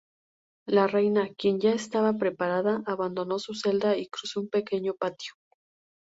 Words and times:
La 0.65 0.87
reina, 0.87 1.29
quien 1.37 1.59
ya 1.59 1.73
estaba 1.73 2.17
preparada, 2.17 2.81
abandonó 2.87 3.37
su 3.37 3.53
celda 3.53 3.95
y 3.97 4.07
cruzó 4.07 4.41
un 4.41 4.49
pequeño 4.49 4.95
patio. 4.95 5.33